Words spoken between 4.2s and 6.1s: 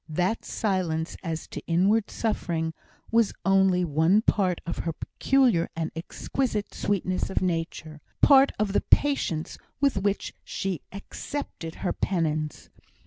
part of her peculiar and